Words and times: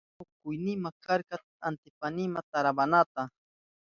Mana 0.07 0.19
unkuynima 0.23 0.89
karka 1.05 1.35
atipaynima 1.67 2.39
tarawanata. 2.51 3.21